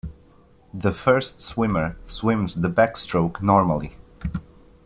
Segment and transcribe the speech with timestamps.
[0.73, 3.97] The first swimmer swims the backstroke normally.